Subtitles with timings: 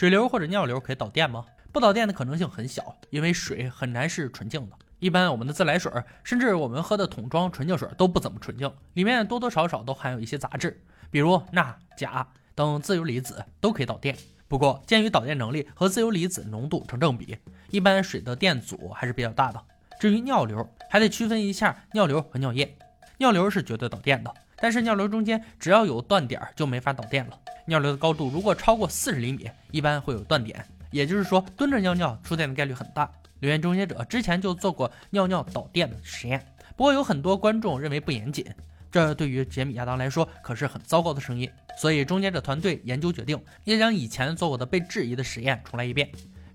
[0.00, 1.44] 水流或者尿流可以导电吗？
[1.72, 4.76] 不导电的可能性很小，因为水很难是纯净的。
[4.98, 5.92] 一般我们的自来水，
[6.24, 14.16] 甚至我们喝的桶装纯净水都不怎么纯净，里面多多少少都含有一些杂质，比如钠、钾等自由离子都可以导电。
[14.48, 17.36] 不过，鉴于导电能力和自由离子浓度成正比，
[17.68, 19.62] 一般水的电阻还是比较大的。
[20.00, 22.74] 至于尿流，还得区分一下尿流和尿液。
[23.18, 27.38] 尿流是绝对导电的，但是尿流中间只要有断点就没法导电了。
[27.66, 33.10] 尿流的高度如果超过四十厘米，一般会有断点，也就是说蹲着尿尿出电的概率很大。
[33.40, 36.44] 留言终结者之前就做过尿尿导电的实验，
[36.76, 38.44] 不过有很多观众认为不严谨，
[38.90, 41.50] 这对于杰米亚当来说可是很糟糕的声音。
[41.78, 46.10] 所以终结者团队研究决定，要将以前做过的被质疑的实验重来一遍，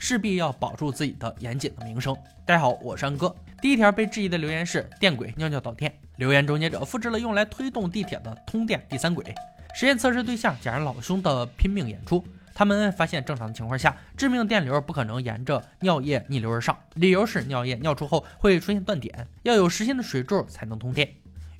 [0.07, 2.15] 势必要保住自己的严谨的名声。
[2.45, 3.35] 大家好，我是安哥。
[3.59, 9.33] 第一条被质疑的留言是电轨尿尿导电，留言终结者复制了用来推动地铁的通电第三轨，
[9.73, 12.23] 实验测试对象假如老兄的拼命演出。
[12.53, 21.09] 他们发现，正常的情况下，致命电流不可能沿着尿液逆流而上，理由是尿液尿出后会出现断点，要有实心的水柱才能通电。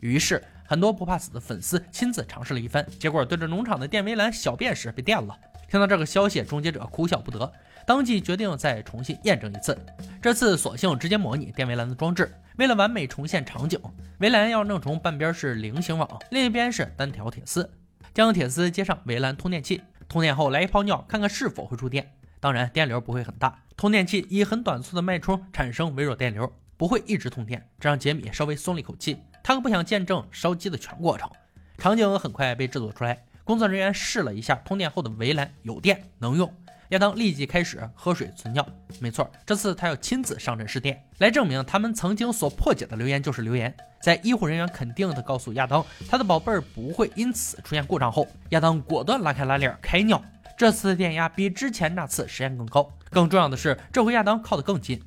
[0.02, 5.36] 于是，很多不怕死的粉丝亲自尝试了一番，结果对着农场的电围栏小便时被电了。
[5.68, 7.52] 听到这个消息，终结者哭笑不得，
[7.86, 9.78] 当即决定再重新验证一次。
[10.22, 13.80] 这次索性直接模拟电围栏的装置，为了完美重现场景，
[14.20, 17.70] 围栏要弄成半边是菱形网，另一边是单条铁丝，
[18.14, 19.82] 将铁丝接上围栏通电器。
[20.08, 22.12] 通电后来一泡尿，看看是否会触电。
[22.40, 23.60] 当然，电流不会很大。
[23.76, 27.68] 通电器以很短促的脉冲产生微弱电流，不会一直通电。
[27.80, 29.18] 这让杰米稍微松了一口气。
[29.44, 31.30] 他可不想见证烧鸡的全过程。
[31.78, 33.26] 场景很快被制作出来。
[33.46, 36.52] 工作人员试了一下通电后的围栏，有电能用。
[36.90, 38.68] 亚当立即开始喝水存尿。
[39.00, 43.74] 没错，这次他要亲自上阵试电，来证明他们曾经所破解的留言就是留言。
[44.02, 50.20] 在医护人员肯定地告诉亚当，他的宝贝儿不会因此出现故障后，亚当果断拉开拉链开尿。
[50.58, 52.92] 这次的电压比之前那次实验更高。
[53.12, 55.00] 更重要的是，这回亚当靠得更近。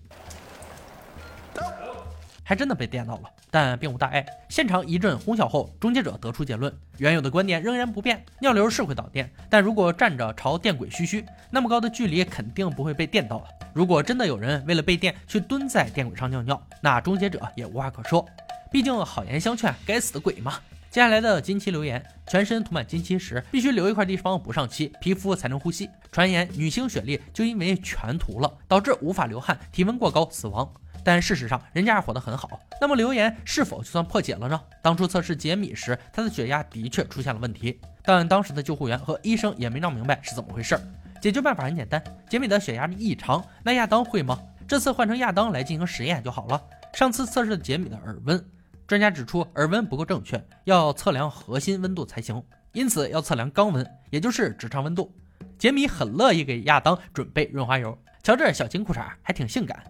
[2.45, 4.25] 还真的被电到了，但并无大碍。
[4.49, 13.45] 现场一阵哄笑后，终结者得出结论：原有的观点仍然不变，尿流是会导电，但如果站着朝电轨嘘嘘，那么高的距离肯定不会被电到了。
[13.73, 18.27] 如果真的有人为了被电去蹲在电轨上尿尿，那终结者也无话可说。
[18.71, 20.55] 毕竟好言相劝，该死的鬼嘛。
[20.91, 25.89] 接下来的金漆留言：全身涂满金漆时，必须留一块地方不上漆，皮肤才能呼吸。
[26.11, 30.71] 传言女星雪莉就因为全涂了，导致无法流汗，体温过高死亡。
[31.09, 32.61] 但事实上，人家活得很好。
[32.83, 34.61] 那么留言是否就算破解了呢？
[34.83, 40.79] 当初测试杰米时，他的血压的确出现了问题，但当时的救护员和医生也没闹明白是怎么回事。
[41.19, 44.39] 解决办法很简单，杰米的血压异常，那亚当会吗？
[44.69, 46.63] 这次换成亚当来进行实验就好了。
[46.93, 48.45] 上次测试杰米的耳温，
[48.87, 55.11] 专家指出耳温不够正确，要测量核心温度才行，因此要测量肛温，也就是直肠温度。
[55.59, 59.83] 杰米很乐意给亚当准备润滑油，瞧这小金裤衩还挺性感。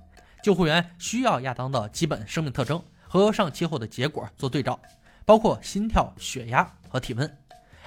[0.49, 4.81] 救护员需要亚当的基本生命特征和上期后的结果做对照，
[5.27, 7.31] 包括心跳、血压和体温。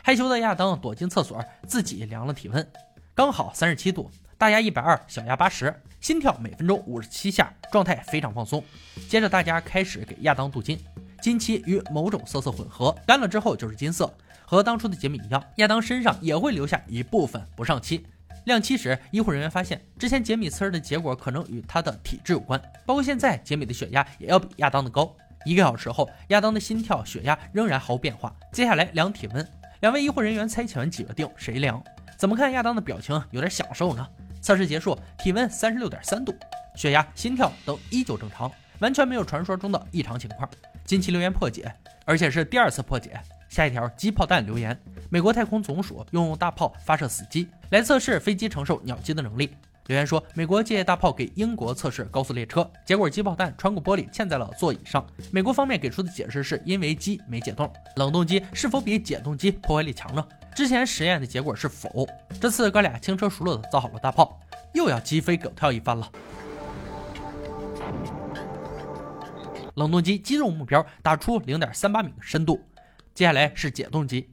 [0.03, 2.72] 害羞的亚当躲进厕所，自己量了体温，
[3.16, 8.63] 刚好三十七度，大压一百二，小压八十，心跳每分钟五十七下，状态非常放松。
[9.09, 10.79] 接着大家开始给亚当镀金，
[11.19, 14.13] 金漆与某种色色混合，干了之后就是金色，
[14.45, 18.05] 和当初的杰米一样，亚当身上也会留下一部分不上漆。
[18.46, 25.16] 亮漆时，医护人员发现，之前杰米测试的结果可能与他的体质有关，包括现在杰米的血压也要比亚当的高。
[25.46, 28.35] 一个小时后，亚当的心跳、血压仍然毫无变化。
[28.52, 29.47] 接下来量体温，
[29.81, 31.84] 两位医护人员猜拳决定谁量。
[32.18, 34.07] 怎么看亚当的表情有点享受呢？
[34.41, 36.34] 测试结束，体温三十六点三度，
[36.75, 40.50] 血压、心跳都依旧正常，完全没有传说中的异常情况。
[40.84, 41.72] 近期留言破解，
[42.06, 43.19] 而且是第二次破解。
[43.50, 44.79] 下一条机炮弹留言：
[45.13, 49.51] 美国太空总署用大炮发射死机来测试飞机承受鸟击的能力。
[49.88, 55.05] 留言说，美国借大炮给英国测试高速列车，结果机炮弹穿过玻璃嵌在了座椅上。
[55.29, 57.69] 美国方面给出的解释是因为机没解冻。
[57.97, 60.25] 冷冻机是否比解冻机破坏力强呢？
[60.55, 62.07] 之前实验的结果是否。
[62.39, 64.39] 这次哥俩轻车熟路的造好了大炮，
[64.73, 66.09] 又要鸡飞狗跳一番了。
[69.75, 72.61] 冷冻机击中目标，打出零点三八米的深度。
[73.14, 74.29] 接下来是解冻机，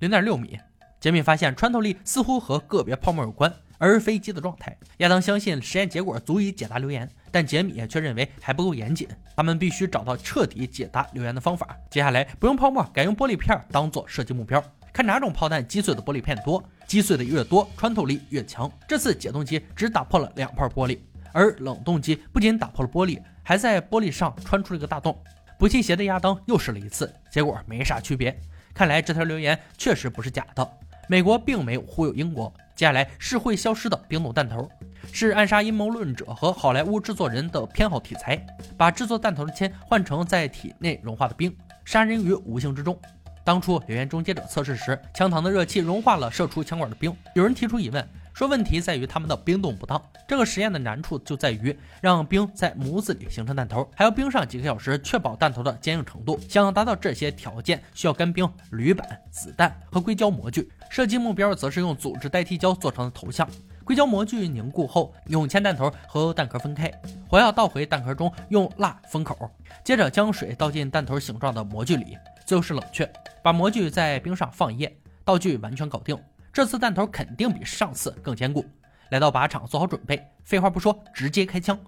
[0.00, 0.58] 零点六米。
[0.98, 4.76] 杰米发现穿透力似乎和个别泡沫有关，而飞机的状态。
[4.98, 9.08] 亚当相信实验结果足以解答留言，但杰米却认为还不够严谨。
[9.36, 11.76] 他们必须找到彻底解答留言的方法。
[11.90, 14.62] 接下来不用泡沫，改用玻璃片当做射击目标，
[14.92, 18.70] 看哪种炮弹击碎的玻璃片多，击碎的越多，穿透力越强。
[18.86, 20.98] 这次解冻机只打破了两块玻璃，
[21.32, 25.18] 而冷冻机不仅打破了玻璃，还在玻璃上穿出了一个大洞。
[25.58, 28.38] 不信邪的亚当又试了一次，结果没啥区别。
[28.74, 30.68] 看来这条留言确实不是假的。
[31.08, 34.70] 美国并没有忽悠英国，接下来是会消失的冰冻弹头，
[35.12, 38.40] 是暗杀阴谋论者和好莱坞制作人的偏好题材，
[38.76, 42.96] 把制作弹头的铅换成在体内融化的冰，杀人于无形之中。
[43.42, 48.08] 当初留言终结者测试时，枪膛的热气融化了射出枪管的冰，有人提出疑问。
[48.40, 56.40] 说问题在于他们的冰冻不当，这个实验的难处就在于让冰在模子里形成弹头，还要冰上几个小时，确保弹头的坚硬程度。
[56.48, 60.72] 想要达到这些条件，需要干冰、铝板、子弹和硅胶模具。
[60.88, 63.46] 射击目标则是用组织代替胶做成的头像。
[63.84, 66.90] 硅胶模具凝固后，用铅弹头和弹壳分开，
[67.28, 69.50] 火药倒回弹壳中，用蜡封口，
[69.84, 72.16] 接着将水倒进弹头形状的模具里，
[72.46, 73.06] 最后是冷却，
[73.42, 74.96] 把模具在冰上放一夜，
[75.26, 76.18] 道具完全搞定。
[76.60, 78.62] 这次弹头肯定比上次更坚固。
[79.08, 80.22] 来到靶场，做好准备。
[80.44, 81.80] 废话不说，直接开枪。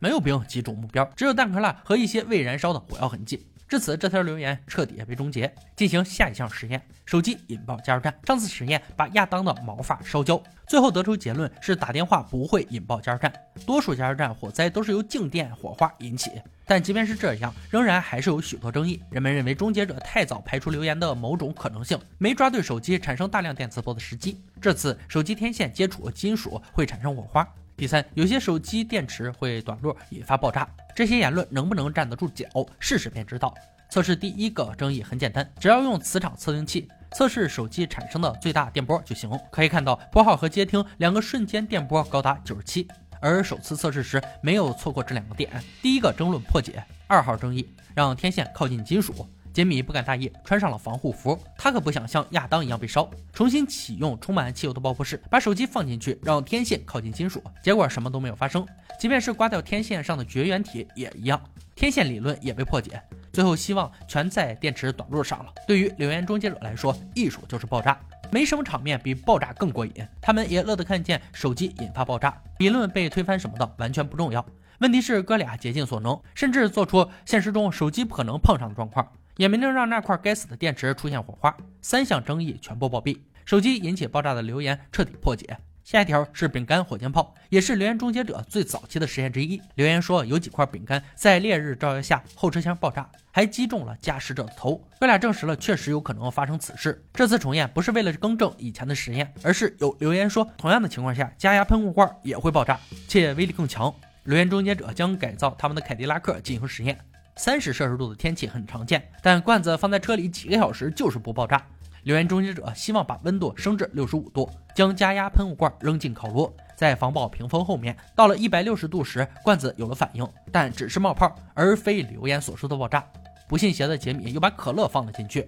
[0.00, 3.46] 没有兵击中目标，只有弹壳蜡和一些未燃烧的火药痕迹。
[3.68, 5.52] 至此，这条留言彻底被终结。
[5.74, 8.16] 进行下一项实验，手机引爆加油站。
[8.24, 13.32] 上次实验把亚当的毛发烧焦，最后得出结论是打电话不会引爆加油站。
[13.66, 16.30] 多数加油站火灾都是由静电火花引起，
[16.64, 19.02] 但即便是这样，仍然还是有许多争议。
[19.10, 24.40] 人们认为终结者太早排除留言的某种可能性，没抓对手机产生大量电磁波的时机。
[24.60, 27.46] 这次手机天线接触金属会产生火花。
[27.76, 32.46] 第三，有些手机电池会短路引发爆炸，这些言论能不能站得住脚？
[32.80, 33.54] 试试便知道。
[33.90, 39.30] 测试第一个争议很简单，只要用磁场测定器测试手机产生的最大电波就行。
[39.52, 42.88] 可以看到，拨号和接听两个瞬间电波高达九十七，
[43.20, 45.50] 而首次测试时没有错过这两个点。
[45.82, 49.28] 第一个争论破解，二号争议让天线靠近金属。
[49.56, 51.42] 杰米不敢大意，穿上了防护服。
[51.56, 53.08] 他可不想像亚当一样被烧。
[53.32, 57.42] 重新启用充满汽油的爆破室，把手机放进去，让天线靠近金属。
[57.62, 58.66] 结果什么都没有发生。
[59.00, 61.40] 即便是刮掉天线上的绝缘体也一样，
[61.74, 63.00] 天线理论也被破解。
[63.32, 65.50] 最后希望全在电池短路上了。
[65.66, 67.98] 对于留言终结者来说，艺术就是爆炸，
[68.30, 70.06] 没什么场面比爆炸更过瘾。
[70.20, 74.44] 他们也乐得看见手机引发爆炸，理论被推翻什么的完全不重要。
[74.80, 79.10] 问题是哥俩竭尽所能，甚至做出现实中手机不可能碰上的状况。
[79.36, 85.56] 也没能让那块该死的电池出现火花，三项争议全部暴毙，手机引起爆炸的留言彻底破解。
[85.84, 89.62] 下一条是饼干火箭炮，也是留言终结者最早期的实验之一。
[89.76, 94.84] 留言说有几块饼干在烈日照耀下后车厢爆炸，还击中了驾驶者的头。
[94.98, 97.04] 哥俩证实了确实有可能发生此事。
[97.14, 103.94] 这次重验不是为了更正以前的实验，而是有留言说同样的情况下加压喷雾罐也会爆炸，且威力更强。
[104.24, 106.98] 留言终结者将改造他们的凯迪拉克进行实验。
[107.36, 111.62] 三十摄氏度的天气很常见，但罐子放在车里几个小时就是不爆炸。
[112.04, 117.96] 留言终结者希望把温度升至六十五度，将加压喷雾罐扔进烤炉，在防爆屏风后面。
[118.14, 123.04] 到了一百六十度时，罐子有了反应，但只是冒泡，而非留言所说的爆炸。
[123.48, 125.46] 不信邪的杰米又把可乐放了进去，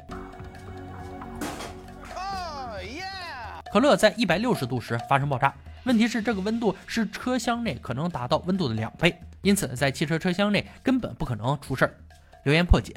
[3.73, 5.55] 可乐在一百六十度时发生爆炸。
[5.85, 9.19] 问题是这个温度是车厢内可能达到温度的两倍。
[9.43, 11.95] 因此，在汽车车厢内根本不可能出事儿。
[12.45, 12.95] 留言破解，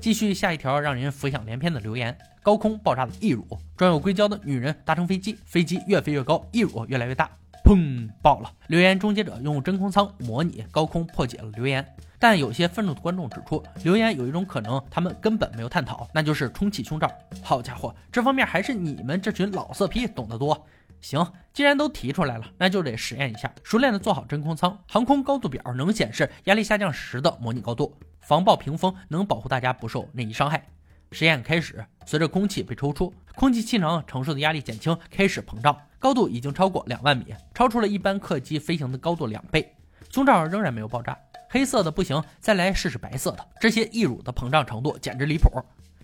[0.00, 3.46] 继续下一条让人浮想联翩的留言：高空爆炸的义乳，
[3.76, 7.30] 装有硅胶的女人搭乘飞机，飞机越飞越高，义乳越来越大，
[7.64, 8.50] 砰，爆了！
[8.68, 11.84] 留言终结者用真空舱模拟高空破解了留言，
[12.18, 17.10] 但有些愤怒的观众指出，留言有一种可能他们根本没有探讨，那就是充气胸罩。
[17.42, 20.66] 好家伙，这方面还是你们这群老色批懂得多。
[21.02, 23.52] 行，既然都提出来了，那就得实验一下。
[23.62, 30.64] 熟练的做好真空舱，航空高度表能显示压力下降时的模拟高度，防爆屏风能保护大家不受内衣伤害。
[31.10, 39.74] 实验开始，随着空气被抽出，空气气囊承受的压力减轻，开始膨胀，高度已经超过两万米，超出了一般客机飞行的高度两倍。
[40.08, 41.18] 胸罩仍然没有爆炸，
[41.50, 43.46] 黑色的不行，再来试试白色的。
[43.60, 45.50] 这些义乳的膨胀程度简直离谱。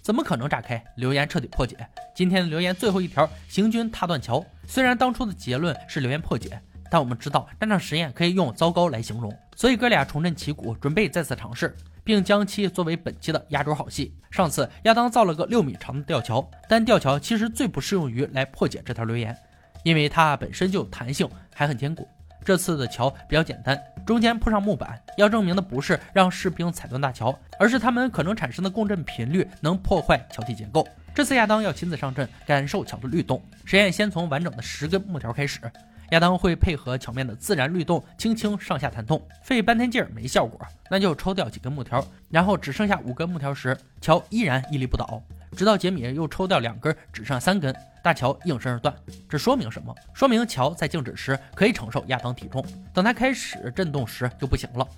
[0.09, 0.83] 怎么可能炸开？
[0.95, 1.77] 留言彻底破解。
[2.15, 4.43] 今天的留言最后一条：行军踏断桥。
[4.67, 6.59] 虽然当初的结论是留言破解，
[6.91, 14.17] 但我们知道这场实验可以用糟糕来形容，所以哥俩重振旗鼓，准备再次尝试，并将其作为本期的压轴好戏。
[14.31, 19.37] 上次亚当造了个六米长的吊桥，但吊桥其实最不适用于来破解这条留言，
[19.83, 22.09] 因为它本身就有弹性，还很坚固。
[22.43, 24.99] 这次的桥比较简单，中间铺上木板。
[25.19, 30.89] 要证明的不是让士兵踩断大桥，而是他们可能产生的共振频率能破坏桥体结构。
[31.15, 33.43] 这次亚当要亲自上阵，感受桥的律动。
[33.67, 35.61] 实验先从完整的十根木条开始，
[36.13, 39.21] 亚当会配合桥面的自然律动，轻轻上下弹动。
[39.43, 40.59] 费半天劲儿没效果，
[40.91, 45.23] 那就抽掉几根木条，然后只剩下五根木条时，桥依然屹立不倒。
[45.55, 47.75] 直到杰米又抽掉两根，只剩三根，
[48.09, 48.95] 大桥应声而断。
[49.29, 49.95] 这说明什么？
[50.15, 54.89] 说明桥在静止时可以承受亚当体重，等它开始震动时就不行了。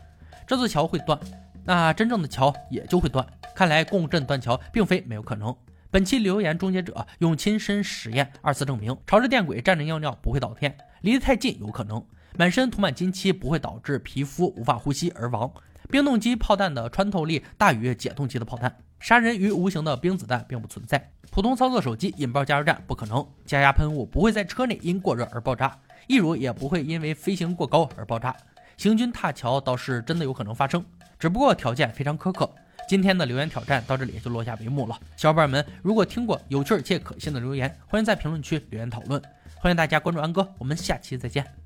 [0.46, 1.18] 这座桥会断，
[1.64, 3.26] 那真正的桥也就会断。
[3.52, 5.52] 看来共振断桥并非没有可能。
[5.90, 12.00] 本期留言终结者用亲身实验二次证明：朝着电轨站着尿尿不会导电，离得太近有可能；
[12.38, 15.50] 满身涂满金漆不会导致皮肤无法呼吸而亡；
[15.90, 20.98] 冰冻机炮弹的穿透力大于解冻机的炮弹；杀人于无形的冰子弹并不存在；
[21.30, 25.76] 普通操作手机引爆加油站不可能；加压喷雾不会在车内因过热而爆炸，
[26.06, 28.36] 一如也不会因为飞行过高而爆炸。
[28.76, 30.84] 行军踏桥倒是真的有可能发生，
[31.18, 32.48] 只不过条件非常苛刻。
[32.88, 34.98] 今天的留言挑战到这里就落下帷幕了。
[35.16, 39.22] 小伙伴们，如果听过有趣且可信的留言，欢迎在评论区留言讨论。
[39.56, 41.59] 欢迎大家关注安哥，我们下期再见。